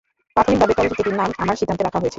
প্রাথমিকভাবে 0.35 0.73
চলচ্চিত্রটির 0.77 1.19
নাম 1.21 1.29
‘আমার 1.43 1.59
সিদ্ধান্ত’ 1.59 1.81
রাখা 1.83 1.99
হয়েছিল। 1.99 2.09